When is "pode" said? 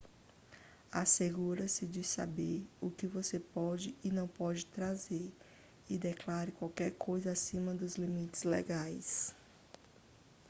3.39-3.93, 4.27-4.65